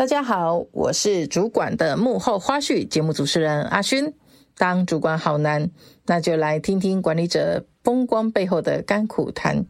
[0.00, 4.14] 大家好，我是主管的幕后花絮节目主持人阿勋。
[4.56, 5.70] 当主管好难，
[6.06, 9.66] 那就来听听管理者风光背后的甘苦谈。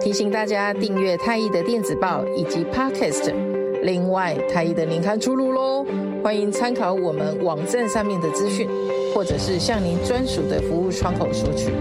[0.00, 3.34] 提醒大家订阅太毅的电子报以及 Podcast。
[3.82, 5.84] 另外，太毅的年刊出炉喽，
[6.22, 8.70] 欢迎参考我们网站上面的资讯，
[9.12, 11.72] 或者是向您专属的服务窗口索取。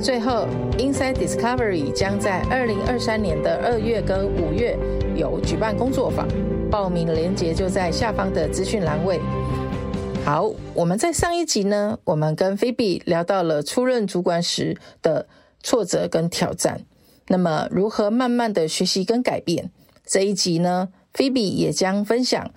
[0.00, 0.46] 最后
[0.78, 4.78] ，Inside Discovery 将在二零二三年的二月跟五月
[5.16, 6.28] 有举办工作坊，
[6.70, 9.18] 报名链接就在下方的资讯栏位。
[10.24, 15.26] 好，我们在上一集呢，我们跟菲比聊到了初任主管时的
[15.62, 16.82] 挫折跟挑战，
[17.28, 19.70] 那么如何慢慢的学习跟改变？
[20.04, 22.50] 这一集呢，菲比也将分享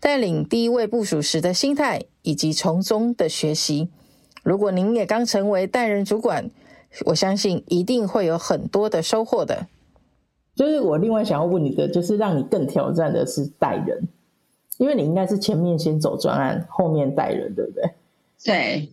[0.00, 3.90] 带领第一位部署时的心态以及从中的学习。
[4.42, 6.50] 如果您也刚成为带人主管，
[7.04, 9.66] 我相信一定会有很多的收获的。
[10.54, 14.08] 就是我另外想要问你的，就是让你更挑战的是带人，
[14.78, 17.90] 因为你应该是前面先走专案，后面带人，对不对？
[18.44, 18.88] 对。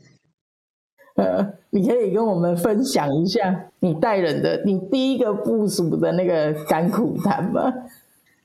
[1.15, 7.73] 呃，你可以跟我们分享一下你带人的，你第一个部署的那个甘苦谈吗？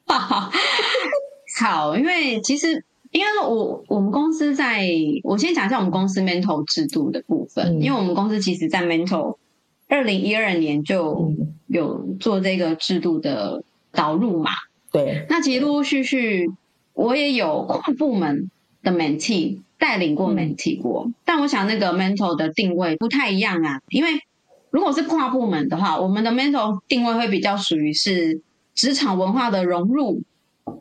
[1.61, 2.85] 好，因为其实。
[3.11, 4.87] 应该说我，我我们公司在，
[5.25, 9.39] 我先讲一下我们公司 mentor 制度的部分，嗯、因为我们公司其实，在 mentor
[9.89, 11.33] 二零一二年就
[11.67, 14.51] 有做这个制度的导入嘛。
[14.93, 15.27] 对。
[15.29, 16.51] 那其实陆陆续续，
[16.93, 18.51] 我也有跨部门
[18.83, 24.21] 的 mentee 带领过 mentee 过，嗯、但我想那个 mentor 的定位不太一样啊，因为
[24.71, 28.43] 如果是跨部门的话，我们的 mentor 定位会比较属于是
[28.75, 30.23] 职场文化的融入。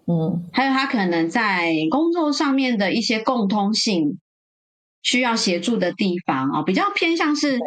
[0.05, 4.17] 嗯，还有他可能在工作上面的一些共通性
[5.01, 7.57] 需要协助的地方啊，比较偏向是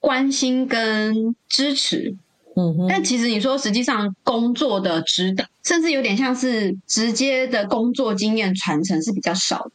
[0.00, 2.16] 关心跟支持。
[2.56, 9.70] 嗯哼，但其实你说实际上工作的指导，甚至有点像是直接的工作经验传承是比较少的。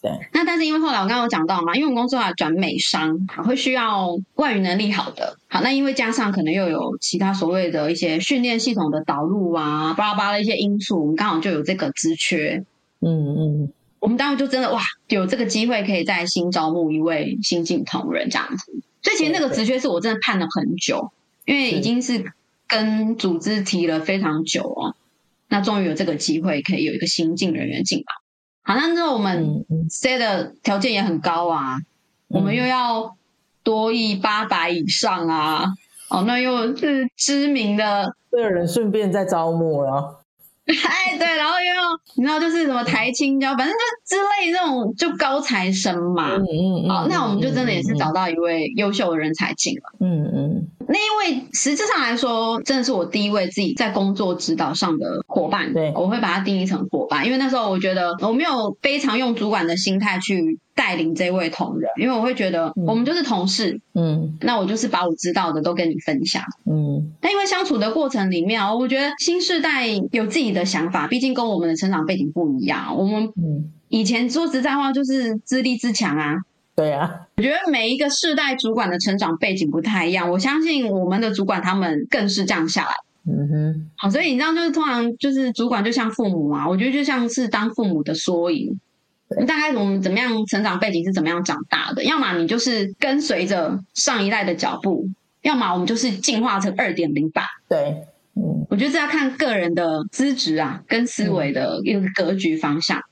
[0.00, 5.36] 对，那但是因为后来我刚刚有讲到嘛，因为我们公司要转美商，会需要外语能力好的。
[5.48, 12.64] 好，那因为加上可能又有其他所谓的一些训练系统的导入啊，巴拉巴拉的一些因素，我们刚好就有这个职缺。
[13.00, 18.80] 嗯嗯，我们当时就真的哇，有这个机会可以再新招募一位新进同仁这样子。
[19.08, 21.10] 所以其实那个职缺是我真的盼了很久，
[21.46, 22.30] 因为已经是
[22.66, 24.94] 跟组织提了非常久哦。
[25.48, 28.04] 那终于有这个机会可以有一个新进人员进来。
[28.64, 31.84] 好，那之后我们 set 的条件也很高啊，嗯、
[32.28, 33.16] 我们又要
[33.62, 35.64] 多益八百以上啊，
[36.10, 40.17] 嗯、哦，那又是知名的，这个人顺便在招募了，
[40.86, 41.82] 哎，对，然后又要
[42.14, 50.68] 你知道就是什么台青椒，反正就之类那种就高材生嘛，嗯嗯嗯，好，那我们就真的也是找到一位优秀的人才进了，嗯嗯。
[50.90, 55.72] 那一位实质上来说，真的是我第一位自己在工作指导上的伙伴。
[55.74, 63.80] 对，我会把它定义成伙伴，因为那时候我觉得我没有非常用主管的心态去带领这位同仁，因为我会觉得我们就是同事。
[63.94, 66.42] 嗯，那我就是把我知道的都跟你分享。
[66.64, 72.96] 嗯，但因为相处的过程里面，我觉得新世代有自己的想法，毕竟跟我们的成长背景不一样。
[72.96, 73.30] 我们
[73.88, 76.36] 以前说实在话，就是自立自强啊。
[76.78, 82.92] 对啊，我觉得每一个世代主管的成长背景不太一样，我相信我们的主管他们更是这样下来。
[83.28, 88.78] 嗯哼，好，所以你知道，就是通常就是主管就像父母啊，我觉得就像是当父母的缩影。
[89.44, 92.04] 大概我们怎么样成长背景是怎么样长大的？
[92.04, 95.08] 要么你就是跟随着上一代的脚步，
[95.42, 97.44] 要么我们就是进化成二点零版。
[97.68, 98.06] 对，
[98.36, 103.02] 嗯，我觉得这要看个人的资质啊，跟思维的一个格局方向。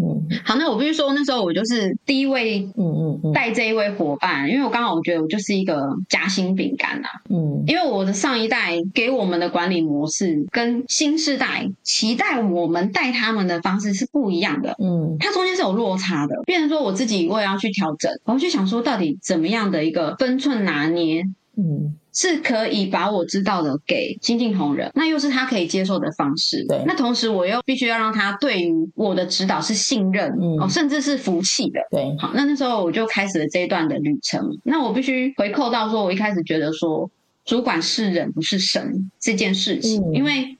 [0.00, 21.22] 嗯，好，那我必须说，那时候我就是第一位，嗯嗯，带这一位伙伴，因为我刚好我觉得我就是一个夹心饼干呐，嗯，因为我的上一代给我们的管理模式跟新世代期待我们带他们的方式是不一样的，嗯，它中间是有落差的，变成说我自己我也要去调整，我就想说到底怎么样的一个分寸拿捏，
[21.56, 21.96] 嗯。
[22.14, 26.62] 是可以把我知道的给新进同仁，那又是他可以接受的方式。
[26.68, 31.80] 对，那同时我又必须要让他对于我的指导是信任，嗯，哦，甚至是服气的。
[31.90, 34.46] 对，好，那那时候我就开始了这一段的旅程。
[34.62, 37.10] 那我必须回扣到说，我一开始觉得说，
[37.46, 40.58] 主管是人不是神这件事情，嗯，因为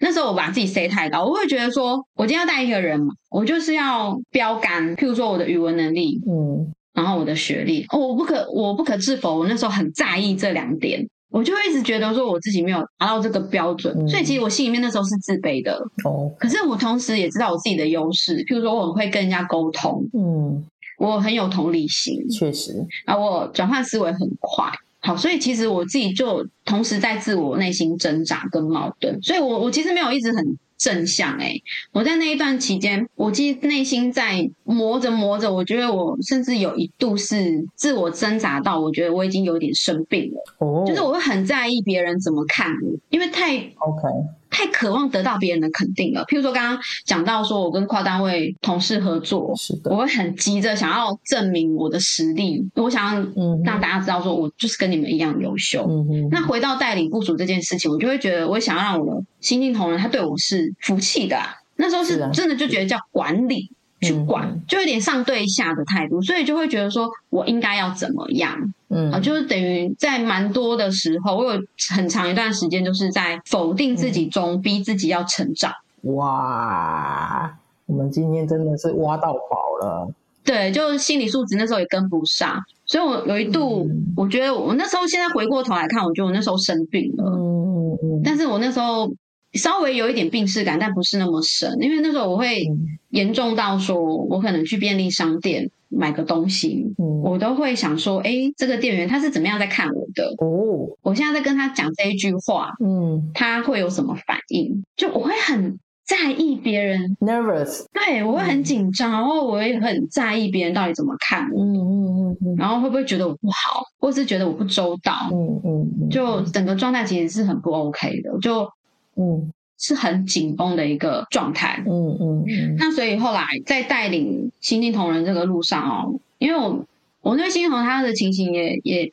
[0.00, 6.72] 那时候我把自己塞太高，我会觉得说，我今天要带一个人嘛，我就是要标杆，譬如说我的语文能力，嗯。
[6.94, 15.76] 然后我的学历，哦，我不可，我不可置否，我那时候很在意这两点，我就会一直觉得说我自己没有达到这个标准，嗯、所以其实我心里面那时候是自卑的。
[16.04, 20.64] 哦，可是我同时也知道我自己的优势，譬如说我很会跟人家沟通，嗯，
[20.98, 24.70] 我很有同理心，确实，啊，我转换思维很快。
[25.00, 30.42] 好，所以其实我自己就同时在自我内心挣扎跟矛盾，所以我我其实没有一直很
[30.78, 31.62] 正向诶、欸，
[31.92, 44.08] 我在那一段期间，我其实内心在磨着磨着，我觉得我甚至有一度是自我挣扎到，我觉得我已经有点生病了，哦，就是我会很在意别人怎么看我，因为太 OK。
[44.54, 46.24] 太渴望得到别人的肯定了。
[46.26, 53.20] 譬如说，刚刚讲到说我跟跨单位同事合作，是的，我会很急着想要证明我的实力，我想要
[53.64, 55.84] 让大家知道说我就是跟你们一样优秀。
[55.88, 56.28] 嗯哼。
[56.30, 61.56] 那回到带领部署这件事情，我就会觉得，我想要让我的新进同仁他对我是服气的啊。
[61.76, 63.72] 那时候是真的就觉得叫管理。
[64.04, 71.60] 去管，就有点上对下的态度，所以就会觉得说我应该要怎么样，嗯，啊，就是等于在蛮多的时候，我有
[71.90, 75.72] 很长一段时间就是在否定自己中，逼自己要成长。
[76.02, 77.56] 哇，
[77.86, 80.08] 我们今天真的是挖到宝了。
[80.44, 89.10] 对，就心理素质那时候也跟不上，所以我有一度，我觉得我那时候现在回过头来看，我觉得我那时候生病了，嗯嗯嗯，但是我那时候。
[89.54, 92.66] 稍微有一点病识感，但不是那么深，因为那时候我会
[93.10, 100.34] 严重到说，我可能去便利商店买个东西，嗯、我都会想说，哎，这个店员他是怎么样在看我的？
[100.38, 104.82] 哦，我现在在跟他讲这一句话，嗯，他会有什么反应？
[104.96, 115.30] 就我会很在意别人，nervous，对，我会很紧张，然后我也很在意别人到底怎么看我，嗯嗯嗯，然后会不会觉得我不好，或是觉得我不周到？
[115.32, 118.68] 嗯嗯，就整个状态其实是很不 OK 的，就。
[119.16, 121.82] 嗯，是很紧绷的一个状态。
[121.86, 122.76] 嗯嗯嗯。
[122.78, 126.84] 那所以后来在带领新进同仁这个路上哦，因为我
[127.20, 129.12] 我那位新进同仁他的情形也也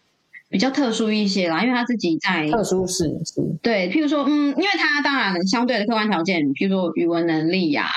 [0.49, 3.41] 比较特殊一些啦，因为他自己在特殊是是。
[3.61, 7.91] 对，譬如说，嗯，因为他当然相对的客观条件，譬如说语文能力呀、啊、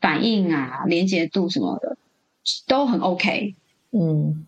[0.00, 1.96] 反应啊、连结度什么的
[2.66, 3.54] 都很 OK。
[3.90, 4.46] 嗯，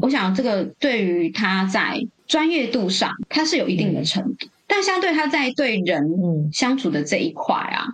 [0.00, 4.46] 我想这个对于他在专业度上，他是有一定的程度。
[4.46, 7.86] 嗯但相对他在对人相处的这一块啊，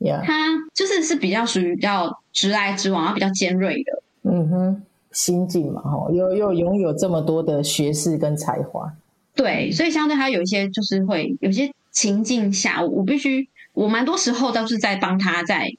[0.00, 4.02] 嗯、他就是是比较属于比较直来直往，然后比较尖锐的。
[4.24, 8.92] 嗯哼，心境嘛，哈，又又拥有这么多的学识跟才华。
[9.36, 15.72] 对，所以相对他有一些就是会有些情境下，我，我必须我蛮多时候都是在帮他在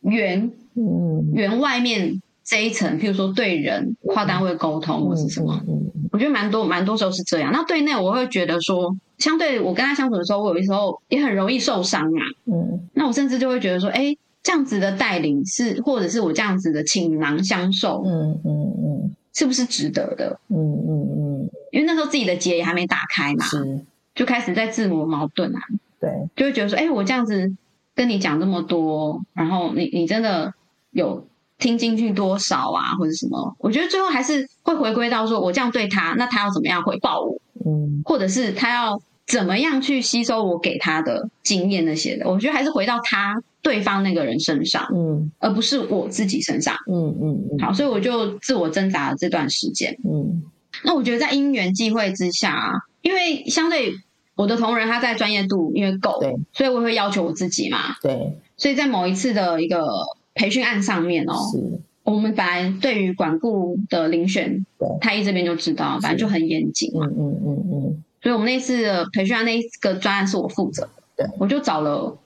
[0.00, 7.52] 圆嗯圆外面这一层，譬如说对人跨单位沟通或是什么，嗯嗯嗯、我觉得蛮多蛮多时候是这样。
[7.52, 8.96] 那对内我会觉得说。
[9.18, 12.22] 相对我跟他相处的时候，我有的时候也很容易受伤啊。
[12.44, 20.38] 嗯，那我甚至就会觉得说，哎、欸，这样子的带领是，或者是我这样子的倾囊相授，嗯嗯嗯，是不是值得的？
[20.48, 23.80] 嗯嗯嗯，因为那时候自己的结也还没打开嘛，是，
[24.14, 25.60] 就开始在自我矛盾啊。
[25.98, 27.50] 对，就会觉得说，哎、欸，我这样子
[27.94, 30.52] 跟你讲这么多，然后你你真的
[30.90, 31.26] 有
[31.58, 33.56] 听进去多少啊，或者什么？
[33.58, 37.34] 我觉得最后还是会回归到说，我这样对他，那他要怎么样回报我？
[37.66, 47.58] 嗯，或者是他要怎么样去吸收我给他的经验那些的，我觉得还是回到他对方那个人身上，嗯，而不是我自己身上，嗯嗯嗯。
[47.58, 50.42] 好，所以我就自我挣扎了这段时间，嗯。
[50.84, 52.72] 那我觉得在因缘际会之下啊，
[53.02, 53.92] 因为相对
[54.36, 58.36] 我的同仁他在专业度因为够，对，所以我会要求我自己嘛，对。
[58.56, 59.86] 所以在某一次的一个
[60.34, 61.80] 培训案上面哦，是。
[62.06, 67.04] 我们本来对于管顾的遴选，对，太医这边就知道，反正就很严谨嘛。
[67.06, 68.04] 嗯嗯嗯嗯。
[68.22, 72.16] 所以我们那次的培训案那一个专案是我负责的，对，我就找了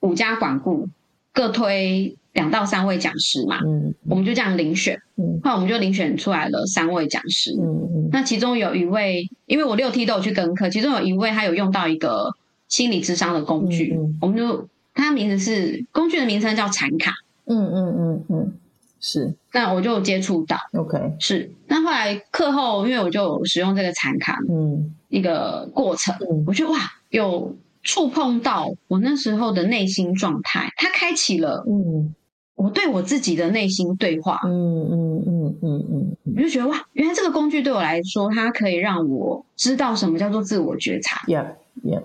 [0.00, 0.88] 五家管顾，
[1.32, 3.60] 各推两到三位讲师嘛。
[3.64, 3.94] 嗯。
[4.08, 7.52] 我们就这样遴选，嗯，后来我们就遴选出来了三位讲师。
[7.58, 8.08] 嗯嗯。
[8.10, 12.34] 那其中有一位，因为我六 T 都有去跟课，其中有一位他有用到一个
[12.66, 17.12] 心理智商的工具，嗯我们就他名字是工具的名称叫产卡。
[17.46, 18.52] 嗯嗯嗯嗯。
[19.00, 21.50] 是，那我就接触到，OK，是。
[21.66, 26.78] 那后来课后，因为我就使用这个残卡，嗯，一个过程，嗯，我觉得哇，
[27.10, 32.14] 有触碰到我那时候的内心状态，它开启了，嗯，
[32.56, 42.02] 我对我自己的内心对话，嗯嗯嗯嗯嗯，我就觉得哇，原来这个工具对我来说，它可以让我知道什么叫做自我觉察，Yeah Yeah，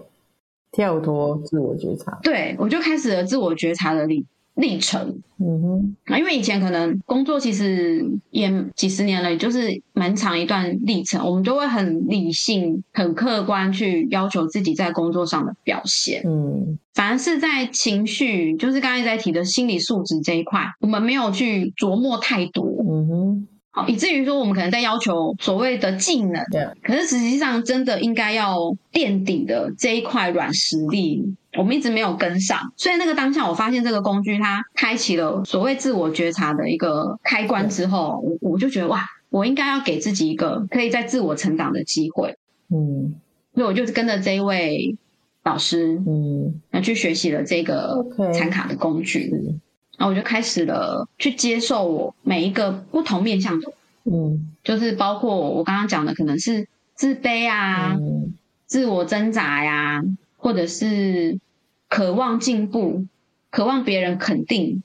[0.71, 4.27] 跳脱自我觉察，对，我就开始了自我觉察的力。
[4.55, 23.47] 历程，嗯哼，啊，因为以前可能工作其实也几十年了，也就是蛮长一段历程，我们就会很理性、很客观去要求自己在工作上的表现，嗯，反而是在情绪，就是刚才在提的心理素质这一块，我们没有去琢磨太多，嗯哼。
[23.75, 28.55] 好，以至于说我们可能在要求所谓的技能，对，可是实际上真的应该要
[28.91, 32.73] 垫底的这一块软实力，我们一直没有跟上。
[32.77, 42.37] 所以那个当下，我发现这个工具它开启了所谓自我觉察的一个开关之后，我我就觉得哇，我应该要给自己一个可以在自我成长的机会。
[42.69, 43.15] 嗯，
[43.53, 44.95] 所以我就跟着这一位
[45.43, 49.29] 老师，嗯，那去学习了这个禅卡的工具，
[49.97, 53.71] 然后我就开始了去接受我每一个不同面向的，
[54.05, 58.33] 嗯，就是包括我刚刚讲的，可能是自卑啊，嗯、
[58.65, 60.03] 自我挣扎呀、啊，
[60.43, 61.39] 或者是
[61.87, 63.05] 渴望进步、
[63.49, 64.83] 渴望别人肯定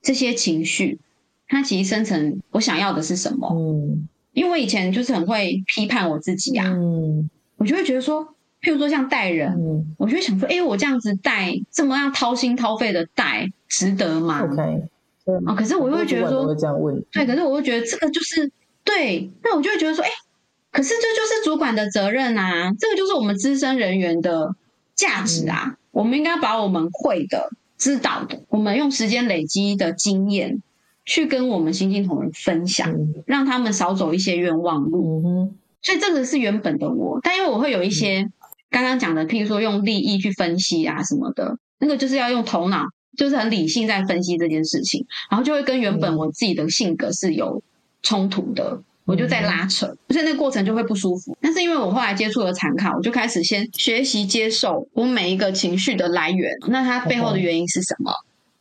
[0.00, 1.00] 这些情绪。
[1.48, 3.48] 它其实生成我想要的是什么？
[3.52, 8.24] 嗯，因为我以前就是很会批判我自己啊，嗯，我就会觉得说，
[8.62, 14.62] 譬如说像带人，嗯，我就会想说，哎、欸，我这样子带这么样掏心掏肺的带，值得吗？OK，
[15.46, 18.50] 啊，可是我又会觉得说，这样问，对，可是我又觉得这个就是
[18.84, 20.14] 对，那我就会觉得说，哎、欸，
[20.72, 24.54] 可是这就是主管的责任啊，这个就是我们资深人员的
[24.96, 30.60] 价值啊，嗯、我们应该把我们会的、知道的，我们用时间累积的经验。
[31.08, 32.92] 去跟我们新进同仁分享，
[33.26, 35.54] 让他们少走一些冤枉路。
[35.80, 38.28] 所以这个是原本的我，但因为我会有一些
[38.70, 42.86] 刚刚讲的，譬如说用利益去分析啊什么的，那个就是要用头脑，
[43.16, 47.62] 就是很理性在分析这件事情，然后就会跟原本我自己的性格是有
[48.02, 51.34] 冲突的，我就在拉扯，所以那个过程就会不舒服。
[51.40, 58.12] 但是因为我后来接触了禅卡，我就开始先学习接受我每一个情绪的来源，那它背后的原因是什么？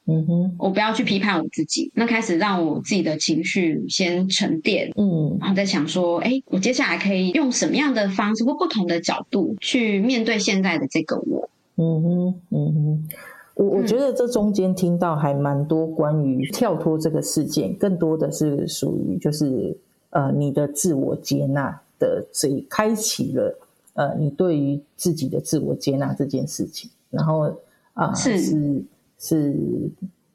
[0.08, 11.50] 嗯哼，我不要去批判我自己，那开始让我自己的情绪先沉淀，嗯，然后再想说，哎，我接下来可以用什么样的方式或不同的角度去面对现在的这个我。
[11.78, 13.10] 嗯哼，嗯哼，
[13.56, 19.76] 我我觉得这中间听到还蛮多关于跳脱这个事件，更多的是属于就是
[20.16, 23.60] 呃你的自我接纳的，所以开启了
[23.94, 27.50] 呃你对于自己的自我接纳这件事情，然后
[27.94, 28.40] 啊、呃、是。
[28.40, 28.84] 是
[29.18, 29.56] 是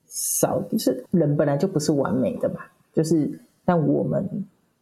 [0.06, 2.60] 少，就是人本来就不是完美的嘛，
[2.92, 4.28] 就是但我们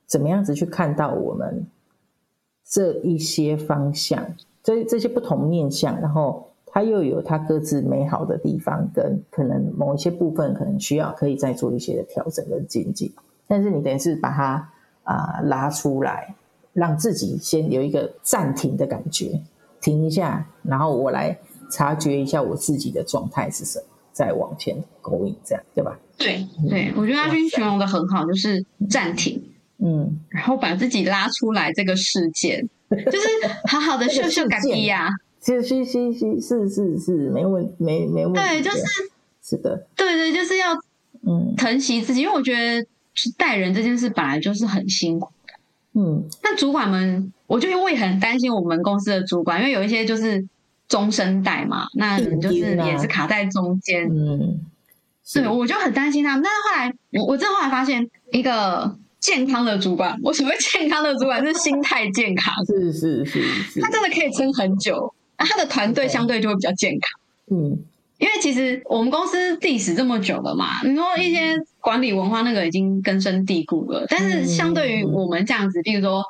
[0.06, 1.66] 怎么样子去看到我们
[2.64, 4.24] 这一些方向，
[4.62, 13.12] 这这些不同面向，然后它又有它各自美好的地方，跟可能某一些部分可能需要可以再做一些的调整跟精进，
[13.46, 14.70] 但是你等于是把它
[15.08, 16.34] 啊、呃、拉出来，
[16.72, 19.40] 让自己先有一个暂停的感觉，
[19.80, 21.38] 停一下，然后我来
[21.70, 23.84] 察觉一下我自己的状态是什么。
[24.10, 25.96] 再往前勾引，这样对吧？
[26.16, 29.40] 对对，我觉得阿军形容的很好，就是暂停，
[29.78, 33.28] 嗯，然后把自己拉出来，这个事件 就是
[33.68, 35.08] 好好的秀秀感激呀，
[35.40, 38.78] 是是是是是是是，没问没没问题，对，就是
[39.40, 40.74] 是的，对对，就是要
[41.24, 41.54] 嗯。
[41.56, 42.84] 疼惜自己，因为我觉得
[43.36, 50.46] 带人这件事本来就是很辛苦的，嗯，那主管们，我就我也很担心我们公司的主管，因为有一些就是。
[50.88, 54.08] 中生代嘛，那就是也是卡在中间。
[54.10, 54.58] 嗯，
[55.34, 56.42] 对，我就很担心他们。
[56.42, 67.20] 但是后来，我我真的后来发现，一个健康的主管，我所谓健康的主管是心态健康，是是是是，他真的可以撑很久，那他的团队相对就会比较健康。
[67.50, 67.78] 嗯，
[68.16, 71.54] 因为其实我们公司历史这么久了嘛，你说一些
[71.88, 76.22] 管理文化那个已经根深蒂固了，但是相对于我们这样子，比如说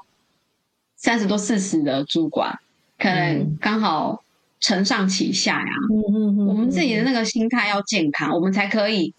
[0.94, 2.58] 三十多四十的主管，
[2.98, 4.22] 可能刚好。
[4.60, 9.14] 承上启下呀，嗯嗯嗯，我们自己的那个心态要健康，我们才可以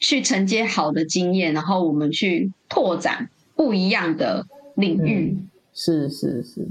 [0.00, 4.44] 去承接好的经验，然后我们去拓展不一样的
[4.74, 5.36] 领域。
[5.38, 6.66] 嗯、是是是，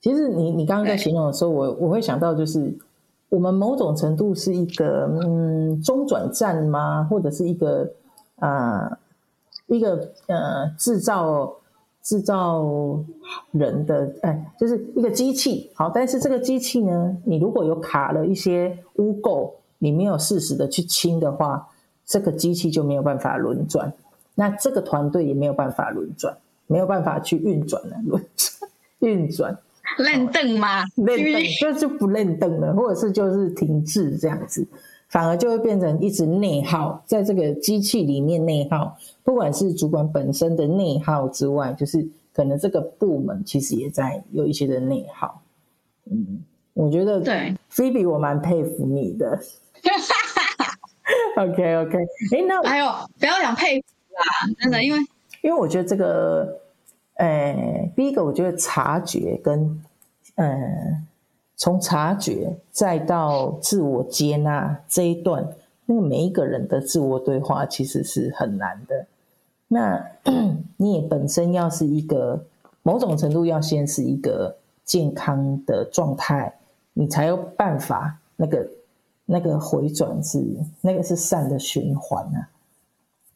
[0.00, 2.72] 其实你你刚刚在形容的时候，我我会想到就是
[3.28, 7.02] 我们某种程度是一个嗯中转站吗？
[7.10, 8.07] 或者是一个啊、
[8.40, 8.98] 呃、
[9.66, 11.54] 一个呃制造。
[12.00, 12.64] 制造
[13.50, 21.68] 人的哎，就是一个机器好，但是这个机器呢，你如果有卡了一些污垢，你没有适时的去清的话，
[22.06, 23.92] 这个机器就没有办法轮转，
[24.36, 26.34] 那这个团队也没有办法轮转，
[26.66, 29.58] 没有办法去运转了，轮转运转
[29.98, 30.84] 认凳吗？
[30.96, 34.66] 认凳就就不认凳了，或者是就是停滞这样子。
[35.08, 45.40] 反而就会变成一直内耗，在这个机器里面内耗，不管是主管本身的内耗之外，就是可能这个部门其实也在有一些的内耗。
[46.10, 49.40] 嗯，我觉得对菲比，我蛮佩服你的。
[51.36, 51.98] OK OK，
[52.36, 52.86] 哎，那还有
[53.18, 54.98] 不要讲佩服啦，真的，因为
[55.40, 56.60] 因为我觉得这个，
[57.14, 59.82] 呃，第一个我觉得察觉跟，
[60.34, 61.02] 呃。
[61.58, 65.46] 从察觉再到自我接纳这一段，
[65.86, 69.06] 那个每一个人的自我对话其实是很难的。
[69.66, 70.02] 那
[70.78, 72.40] 你也本身要是一个
[72.84, 76.54] 某种程度要先是一个健康的状态，
[76.92, 78.68] 你才有办法那个
[79.26, 80.40] 那个回转是
[80.80, 82.48] 那个是善的循环啊。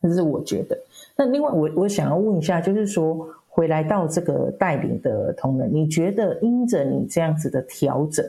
[0.01, 0.79] 这是我觉得。
[1.17, 8.25] 那另外我我想要问一下，就是说回来到这个带领的同仁，你觉得因着你这样子的调整，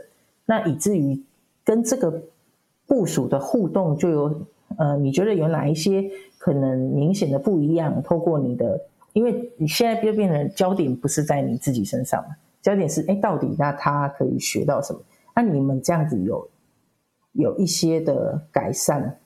[0.45, 1.23] 那以至于
[1.63, 2.21] 跟这个
[2.85, 4.41] 部署的互动就有
[4.77, 8.03] 呃，你觉得有哪一些可能明显的不一样？
[8.03, 8.77] 透过你的，
[9.13, 14.99] 因为你现在就变成焦点不是在你自己身上嘛，焦点是哎，到底那他可以学到什么？
[15.33, 16.49] 那你们这样子有
[17.31, 19.17] 有一些的改善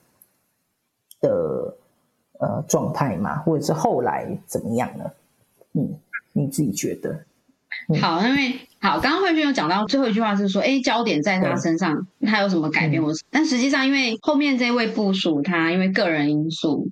[1.20, 1.74] 的
[2.38, 3.38] 呃状态吗？
[3.38, 5.04] 或者是后来怎么样呢？
[5.78, 5.98] 嗯，
[6.32, 7.24] 你自己觉得？
[7.88, 13.02] 嗯、好，因为好，刚刚慧君有讲到最后一句话是说，哎，焦点在他身上，他有什么改变？
[13.02, 16.88] 我、嗯、但实际上，因为后面这位部署他因为个人因素，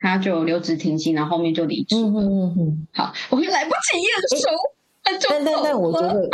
[0.00, 1.96] 他就留职停薪，然后后面就离职。
[1.96, 2.86] 嗯嗯嗯。
[2.92, 4.48] 好，我们来不及验收。
[5.02, 6.24] 但但但，我觉得我，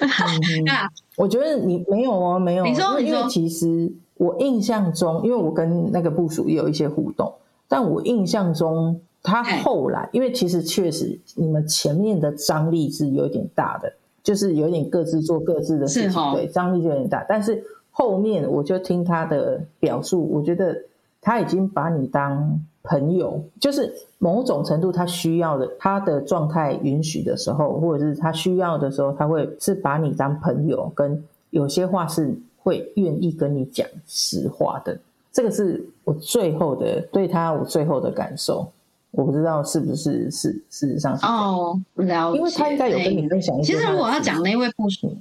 [0.00, 2.64] 嗯、 我觉得你没有哦，没有。
[2.64, 7.34] 你说，你说其实我印象中，因为我跟那个部署也有一些互动，
[7.68, 17.24] 但我印象中他后来，因为其实确实你们前面的张力是有点大的，就是有点各自做各自的事情，哦、对，张力就有点大。
[17.28, 20.76] 但是后面我就听他的表述，我觉得
[21.20, 23.92] 他已经把你当朋友，就是。
[24.22, 34.96] 某种程度，他需要的，他的状态允许的时候，或者是他需要的时候，他会是把你当朋友，跟有些话是会愿意跟你讲实话的。
[35.32, 38.70] 这个是我最后的对他，我最后的感受。
[39.12, 43.72] 我不知道是不是事事实上是哦，了解，因为他应该有跟你分享一些。
[43.72, 45.16] 其实如果要讲那位部署，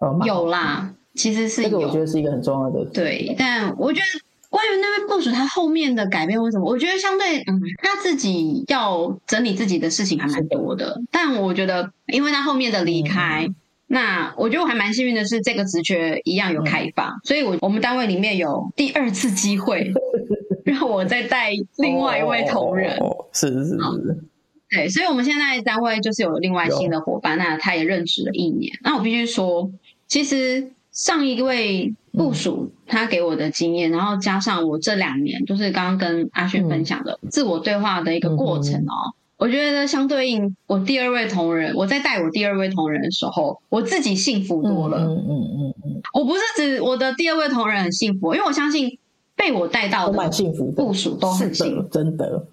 [0.00, 2.84] 哦，有啦，其实是这个，我觉得是一个很重要的。
[2.86, 4.06] 对，但我觉得。
[4.50, 6.64] 关于那位部署，他后面的改变为什么？
[6.64, 10.86] 我觉得相对，嗯，他自己要整理自己的事情还蛮多的。
[10.86, 13.54] 的但我觉得，因为他后面的离开，嗯、
[13.88, 19.92] 那我觉得我还蛮幸运的是，这个职缺一样有开放，嗯、所以我我们单位里面有第二次机会，
[20.68, 22.96] 让我再带另外一位同仁。
[22.98, 24.24] 哦，是是是，是。
[24.70, 28.72] 对，所以我们现在单位就是有另外新的伙伴，那他也任职了一年。
[28.82, 29.70] 那我必须说，
[30.06, 31.94] 其实上一位。
[32.10, 44.98] 部署他给我的经验，然后加上我这两年，就是刚刚跟阿轩分享的自我对话的一个过程哦，我觉得相对应我第二位同仁，我在带我第二位同仁的时候，我自己幸福多了。
[44.98, 48.98] 嗯嗯嗯嗯，我不是指我的第二位同仁很幸福，因为我相信
[49.38, 50.30] 被我带到的
[50.76, 52.46] 部署都很幸福，真的，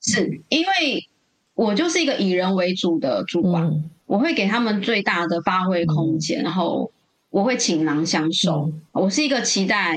[0.00, 1.06] 是因为
[1.52, 6.90] 我就是一个以人为主的主管，我会给他们最大的发挥空间，然后。
[7.34, 9.96] 我会倾囊相授，嗯、我是一个期待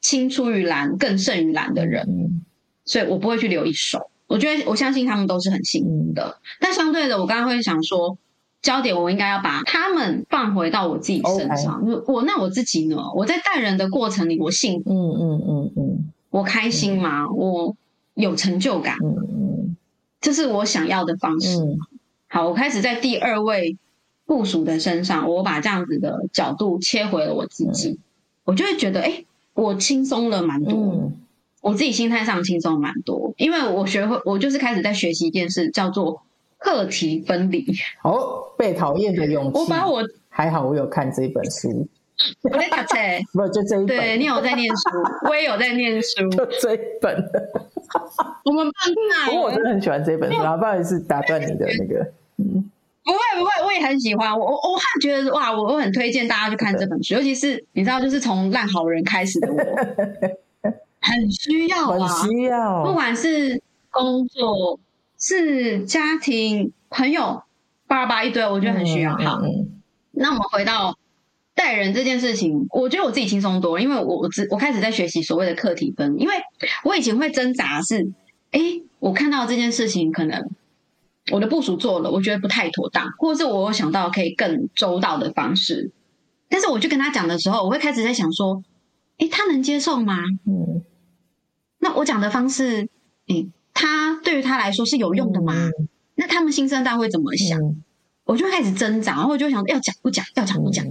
[0.00, 2.40] 青出于蓝更胜于蓝的人，嗯、
[2.86, 4.10] 所以我不会去留一手。
[4.26, 8.16] 我觉得我相信他们都是很幸福的，嗯、但相对的，我刚刚会想说，
[8.62, 11.82] 焦点我应该要把他们放回到我自己身上。
[12.06, 12.96] 我那我自己呢？
[13.14, 17.24] 我在带人的过程里，我幸福，嗯嗯嗯嗯，我开心吗？
[17.24, 17.76] 嗯、我
[18.14, 19.76] 有成就感，嗯嗯，
[20.20, 21.56] 这是我想要的方式。
[21.58, 21.78] 嗯、
[22.28, 23.76] 好，我开始在第二位。
[24.28, 27.98] 部署的身上，我把这样子的角度切回了我自己，嗯、
[28.44, 31.16] 我就会觉得，哎、欸，我轻松了蛮多，嗯、
[31.62, 36.20] 我自己心态上轻松蛮多，因为我学会，我就是开始在学习一件事，叫做
[36.58, 37.64] 课题分离。
[38.02, 39.58] 哦，被讨厌的勇气。
[39.58, 41.88] 我把我还好，我有看这本书。
[42.42, 42.96] 我在打车，
[43.32, 43.86] 不就这一本？
[43.86, 47.14] 对，你有在念书，我也有在念书， 就这一本。
[48.44, 48.72] 我们办
[49.10, 49.30] 哪？
[49.30, 52.70] 不过我真的很喜欢这本书，不好意思打断你的那个，嗯。
[53.04, 54.38] 不会不会，我也很喜欢。
[54.38, 59.56] 我我我很觉得哇，我我很推荐大家去看这本书，尤其是你知道，就是从烂好人开始的我，
[61.00, 62.84] 很需要啊，很需要。
[62.84, 64.78] 不管是工作、
[65.18, 67.42] 是家庭、朋友，
[67.86, 69.16] 巴拉巴一堆，我觉得很需要。
[69.16, 69.40] 好，
[70.12, 70.96] 那我们回到
[71.54, 76.34] 带人这件事情，我觉得我自己轻松多，因为我我只我开始在学习所谓的课题分，因为
[76.84, 78.10] 我以前会挣扎是，
[78.52, 78.60] 哎，
[78.98, 80.48] 我看到这件事情可能。
[81.30, 85.92] 我的部署做了，我觉得不太妥当，或者是我有想到可以更周到的方式，
[86.48, 88.62] 但是我去跟他讲的时候，我会开始在想说，
[89.18, 90.14] 诶，他能接受吗？
[90.46, 90.82] 嗯，
[91.80, 92.88] 那我讲的方式，
[93.26, 93.46] 诶，
[93.80, 95.54] 他对于他来说是有用的吗？
[95.54, 97.60] 嗯、那他们新生代会怎么想？
[97.60, 97.84] 嗯、
[98.24, 100.84] 我就开始挣扎，然后我就想要讲不讲，要讲不讲，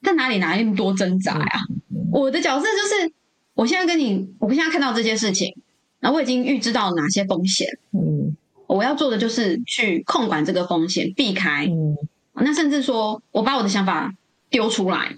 [0.00, 1.60] 在哪里哪那么多挣扎呀？
[1.90, 3.12] 嗯、我的角色就是，
[3.54, 5.52] 我现在跟你，我现在看到这件事情，
[5.98, 8.36] 然后我已经预知到哪些风险，嗯。
[8.66, 11.66] 我要做的就是去控管这个风险，避开。
[11.66, 11.96] 嗯，
[12.32, 14.14] 那甚至说我把我的想法
[14.48, 15.16] 丢出来，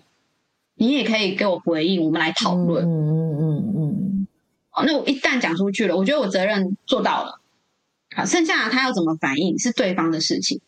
[0.75, 2.85] 你也可以给我回应，我们来讨论。
[2.85, 4.26] 嗯嗯嗯嗯。
[4.77, 7.41] 好，那我一旦讲出去了，我觉得我责任做到了。
[8.15, 10.61] 好，剩下他要怎么反应是对方的事情，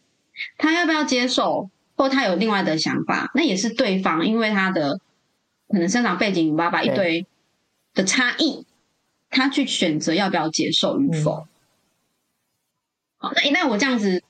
[0.57, 4.99] 他要不要接受，或他有另外的想法，那也是对方，因为他的
[5.69, 7.27] 可能生长背景、爸爸一堆
[7.93, 8.65] 的差异，
[9.29, 11.41] 他去选择要不要接受与否。
[11.41, 11.49] 嗯
[13.19, 14.23] 好，那一旦我这样子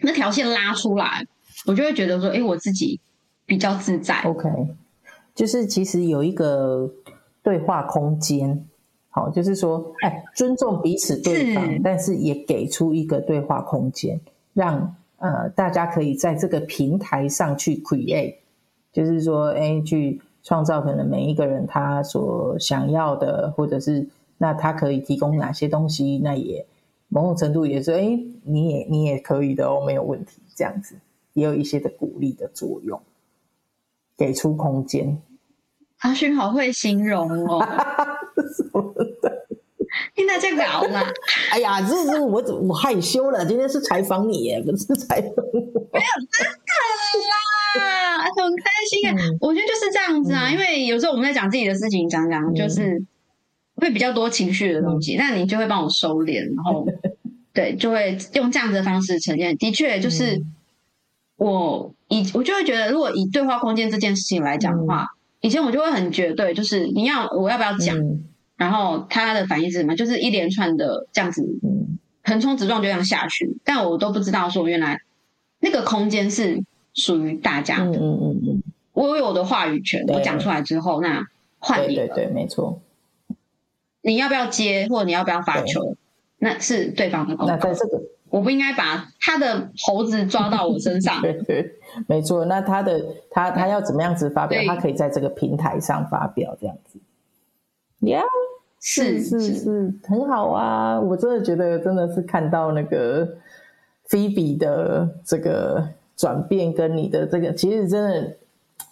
[0.00, 1.26] 那条线拉出来，
[1.66, 3.00] 我就会觉得说，哎，我自己
[3.46, 4.20] 比较自在。
[4.22, 4.48] OK，
[5.34, 6.88] 就是其实有一个
[7.42, 8.68] 对话空间，
[9.18, 14.20] 好，就是说，哎，尊重彼此对方，是但是也给出一个对话空间，
[14.54, 18.36] 让呃大家可以在这个平台上去 create，
[18.92, 26.64] 就是说，哎，去创造可能每一个人他所想要的，或者是那他可以提供哪些东西，那也。
[27.10, 30.94] 某种程度也是，哎，你也你也可以的哦，没有问题，这样子
[31.32, 33.00] 也有一些的鼓励的作用，
[34.16, 35.20] 给出空间。
[36.00, 37.66] 阿勋好会形容哦？
[40.18, 41.00] 现在在聊呢。
[41.50, 43.46] 哎呀，这是我怎么我害羞了？
[43.46, 45.60] 今天是采访你耶，不是采访我。
[45.92, 49.14] 没有，真的啦，很开心啊！
[49.16, 53.02] 嗯、我觉得就是这样子啊，嗯、因为有时候我们在讲自己的事情，讲讲就是。
[53.80, 56.84] 会比较多情绪的东西，那、嗯、你就会帮我收敛，然后
[57.54, 59.56] 对，就会用这样子的方式呈现。
[59.56, 60.42] 的确，就是
[61.36, 68.24] 我以我就会觉得，如果以对话空间这件事情来讲的话，嗯、以前我就会很绝对，就是你要我要不要讲，嗯、
[68.58, 71.42] 然后他的反应是什么，就是一连串的这样子
[72.22, 75.00] 横冲直撞就这样下去，但我都不知道说原来
[75.60, 81.24] 那个空间是属于大家的，嗯嗯嗯嗯，我有我的话语权，我讲出来之后，那
[81.58, 82.82] 换你了，对对对，没错。
[84.02, 85.96] 你要不要接，或者你要不要发球，
[86.38, 87.52] 那是对方的功课。
[87.52, 91.20] 那在这个，我不应该把他的猴子抓到我身上。
[91.22, 91.72] 对对，
[92.06, 92.44] 没错。
[92.44, 94.62] 那他的他他要怎么样子发表？
[94.66, 96.98] 他可以在这个平台上发表这样子。
[98.00, 98.24] 呀 Yeah，
[98.80, 101.00] 是是是，很好啊！
[101.00, 103.28] 我真的觉得真的是看到那个
[104.06, 108.36] 菲比的这个转变，跟你的这个其实真的，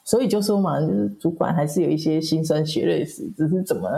[0.04, 3.88] 所以就说嘛，就是主管还是有一些心酸血泪史，只是怎么。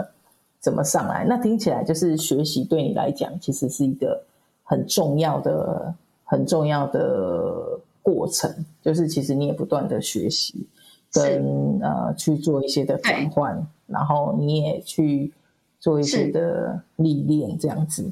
[0.61, 1.23] 怎么上来？
[1.23, 4.21] 那听起来就是学习对你来讲，其实是一个
[4.65, 5.95] 很重要的、
[6.25, 8.53] 很重要的过程。
[8.81, 10.67] 就是其实你也不断的学习，
[11.13, 15.31] 跟呃去做一些的转换，然后你也去
[15.79, 18.11] 做一些的历练，这样子。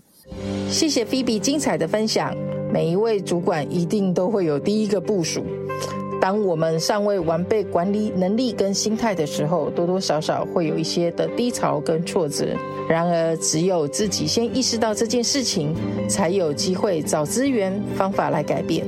[0.70, 2.36] 谢谢菲比精彩的分享。
[2.72, 5.42] 每一位主管一定都会有第一个部署。
[6.20, 12.48] 当我们尚未完备管理能力跟心态的时候，多多少少会有一些的低潮跟挫折。
[12.90, 15.76] 然而，只有自己先意识到这件事情，
[16.10, 18.86] 才有机会找资源方法来改变。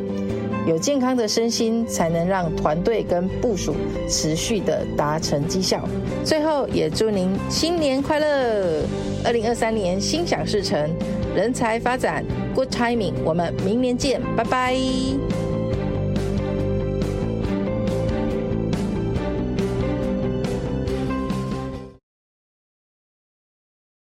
[0.70, 3.74] 有健康的身心，才能让团队跟部署
[4.08, 5.84] 持续的达成绩效。
[6.24, 8.84] 最后，也祝您新年快乐！
[9.26, 10.88] 二零二三年心想事成，
[11.36, 13.14] 人才发展，Good timing。
[13.26, 14.78] 我们明年见，拜拜。